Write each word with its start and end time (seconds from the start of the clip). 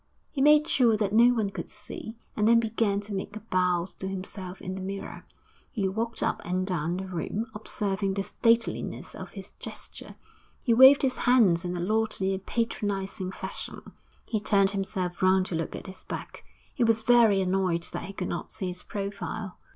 He 0.31 0.41
made 0.41 0.67
sure 0.67 0.97
that 0.97 1.13
no 1.13 1.31
one 1.31 1.51
could 1.51 1.69
see, 1.69 2.17
and 2.35 2.47
then 2.47 2.59
began 2.59 3.01
to 3.01 3.13
make 3.13 3.37
bows 3.51 3.93
to 3.93 4.07
himself 4.07 4.59
in 4.59 4.73
the 4.73 4.81
mirror; 4.81 5.27
he 5.71 5.87
walked 5.87 6.23
up 6.23 6.41
and 6.43 6.65
down 6.65 6.97
the 6.97 7.05
room, 7.05 7.45
observing 7.53 8.15
the 8.15 8.23
stateliness 8.23 9.13
of 9.13 9.33
his 9.33 9.51
gesture; 9.59 10.15
he 10.63 10.73
waved 10.73 11.03
his 11.03 11.17
hands 11.29 11.63
in 11.63 11.77
a 11.77 11.79
lordly 11.79 12.33
and 12.33 12.47
patronising 12.47 13.31
fashion; 13.31 13.91
he 14.25 14.39
turned 14.39 14.71
himself 14.71 15.21
round 15.21 15.45
to 15.45 15.53
look 15.53 15.75
at 15.75 15.85
his 15.85 16.03
back; 16.03 16.43
he 16.73 16.83
was 16.83 17.03
very 17.03 17.39
annoyed 17.39 17.83
that 17.91 18.05
he 18.05 18.13
could 18.13 18.27
not 18.27 18.51
see 18.51 18.69
his 18.69 18.81
profile. 18.81 19.59